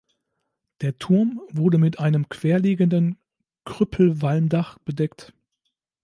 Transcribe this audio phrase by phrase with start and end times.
[0.81, 3.19] Der Turm wurde mit einem querliegenden
[3.65, 5.31] Krüppelwalmdach bedeckt.